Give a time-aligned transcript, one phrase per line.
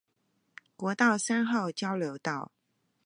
[0.75, 2.51] 國道三號交流道